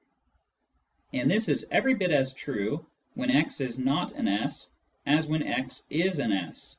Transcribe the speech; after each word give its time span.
And 1.13 1.29
this 1.29 1.47
is 1.47 1.67
every 1.69 1.93
bit 1.93 2.09
as 2.09 2.33
true 2.33 2.87
when 3.13 3.29
x 3.29 3.61
is 3.61 3.77
not 3.77 4.13
an 4.13 4.27
S 4.27 4.71
as 5.05 5.27
when 5.27 5.43
x 5.43 5.83
is 5.91 6.17
an 6.17 6.31
S. 6.31 6.69